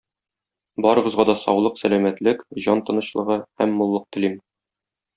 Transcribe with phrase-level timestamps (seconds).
[0.85, 4.45] Барыгызга да саулык-сәламәтлек, җан тынычлыгы һәм муллык телим.